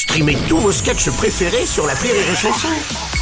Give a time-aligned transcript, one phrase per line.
[0.00, 2.68] Streamez tous vos sketchs préférés sur la Rire et Chanson.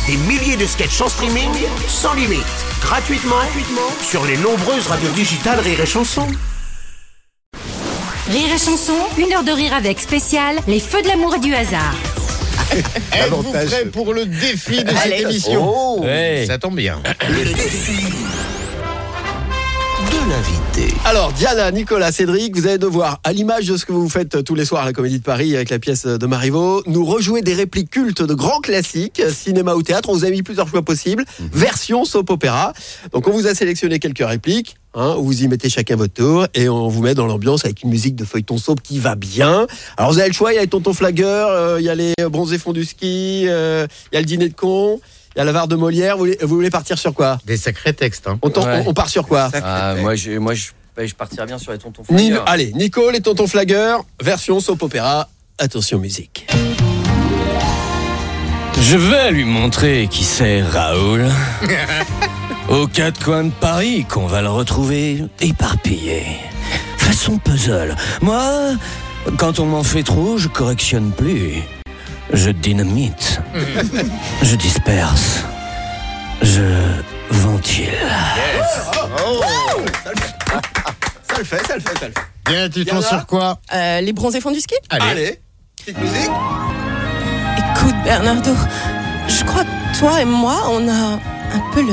[0.06, 1.50] Des milliers de sketchs en streaming,
[1.88, 2.44] sans limite,
[2.80, 6.28] gratuitement, gratuitement sur les nombreuses radios digitales Rire et Chanson.
[8.30, 11.52] Rire et chanson, une heure de rire avec spécial, les feux de l'amour et du
[11.52, 11.96] hasard.
[13.12, 15.74] Êtes-vous prêts pour le défi de cette émission?
[15.74, 16.04] Oh.
[16.46, 17.02] Ça tombe bien.
[17.28, 18.06] Le défi
[20.38, 20.94] l'invité.
[21.04, 24.54] Alors, Diana, Nicolas, Cédric, vous allez devoir, à l'image de ce que vous faites tous
[24.54, 27.54] les soirs à la Comédie de Paris avec la pièce de Marivaux, nous rejouer des
[27.54, 30.10] répliques cultes de grands classiques, cinéma ou théâtre.
[30.10, 32.72] On vous a mis plusieurs choix possibles, version soap opéra.
[33.12, 34.76] Donc, on vous a sélectionné quelques répliques.
[34.94, 37.90] Hein, vous y mettez chacun votre tour et on vous met dans l'ambiance avec une
[37.90, 39.66] musique de feuilleton soap qui va bien.
[39.98, 41.94] Alors vous avez le choix, il y a les tontons flagueurs, euh, il y a
[41.94, 44.98] les bronzés fonds du ski, euh, il y a le dîner de con,
[45.38, 46.14] y a la var de Molière.
[46.16, 47.38] Vous voulez, vous voulez partir sur quoi?
[47.46, 48.26] Des sacrés textes.
[48.28, 48.38] Hein.
[48.42, 48.82] on, t'en- Ouais.
[48.86, 49.50] on- on part sur quoi?
[49.62, 50.66] Ah, moi, je, moi je,
[51.04, 52.48] je partirais bien sur les tontons Ni- flaggeurs.
[52.48, 55.28] allez, Nico, les tontons flagueurs, version soap opéra.
[55.58, 56.46] Attention musique.
[58.80, 61.26] Je vais lui montrer qui c'est Raoul.
[62.68, 66.22] Aux quatre coins de Paris qu'on va le retrouver éparpillé.
[66.96, 67.96] Façon puzzle.
[68.22, 68.74] Moi,
[69.36, 71.54] quand on m'en fait trop, je correctionne plus.
[72.32, 73.40] Je dynamite.
[74.42, 75.44] je disperse.
[76.42, 76.62] Je
[77.30, 77.88] ventile.
[81.28, 82.50] Ça le fait, ça le fait, ça le fait.
[82.50, 85.04] Bien, tu tombes sur quoi Euh, les bronzés font du ski Allez.
[85.10, 85.40] Allez,
[85.78, 86.30] petite musique.
[87.58, 88.50] Écoute, Bernardo,
[89.28, 90.92] je crois que toi et moi, on a
[91.54, 91.92] un peu le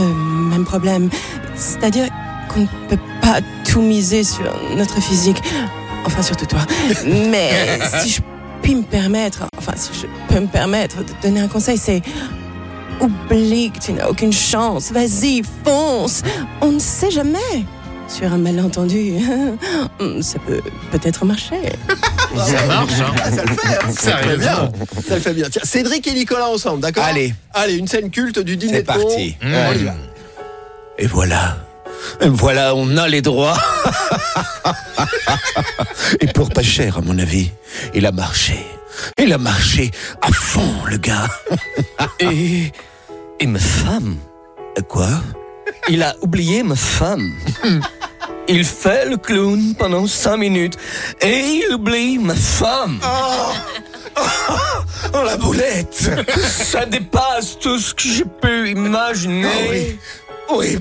[0.50, 1.10] même problème.
[1.56, 2.08] C'est-à-dire
[2.50, 3.40] qu'on ne peut pas
[3.70, 5.42] tout miser sur notre physique.
[6.06, 6.60] Enfin, surtout toi.
[7.06, 8.22] Mais si je
[8.66, 12.02] puis me permettre, enfin, si je peux me permettre de donner un conseil, c'est
[13.00, 14.92] oublie que tu n'as aucune chance.
[14.92, 16.24] Vas-y, fonce.
[16.62, 17.38] On ne sait jamais.
[18.08, 19.14] Sur un malentendu,
[20.22, 21.60] ça peut peut-être marcher.
[22.36, 23.92] Ça marche, hein Ah, ça le fait, hein.
[23.98, 24.72] ça le fait bien.
[25.08, 25.48] Ça le fait bien.
[25.50, 27.34] Tiens, Cédric et Nicolas ensemble, d'accord Allez.
[27.54, 29.38] Allez, une scène culte du dîner C'est parti.
[29.42, 29.94] On y va.
[30.98, 31.65] Et voilà.
[32.22, 33.58] Voilà, on a les droits.
[36.22, 37.52] Et pour pas cher, à mon avis,
[37.94, 38.58] il a marché.
[39.18, 41.28] Il a marché à fond, le gars.
[42.20, 42.72] Et.
[43.40, 44.16] Et ma femme
[44.88, 45.08] Quoi?
[45.90, 47.34] Il a oublié ma femme.
[48.48, 50.78] Il fait le clown pendant cinq minutes
[51.20, 53.00] et il oublie ma femme.
[54.16, 59.48] Oh, la boulette Ça dépasse tout ce que j'ai pu imaginer.
[59.48, 59.98] Ah oui.
[60.50, 60.78] Oui,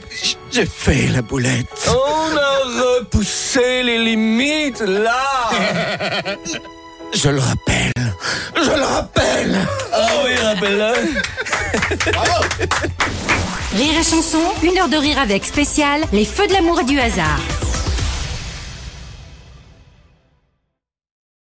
[0.50, 1.88] j'ai fait la boulette.
[1.88, 5.50] On a repoussé les limites là.
[7.12, 7.92] Je le rappelle.
[8.56, 9.56] Je le rappelle.
[9.92, 10.92] Ah oui, rappelle-le.
[13.76, 16.98] Rire et chanson, une heure de rire avec spécial, les feux de l'amour et du
[16.98, 17.38] hasard.